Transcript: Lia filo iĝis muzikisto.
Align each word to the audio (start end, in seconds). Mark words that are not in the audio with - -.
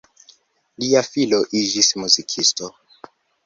Lia 0.83 1.03
filo 1.11 1.43
iĝis 1.61 1.93
muzikisto. 2.03 2.75